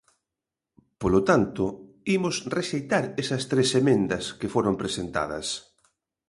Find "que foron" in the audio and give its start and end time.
4.39-4.75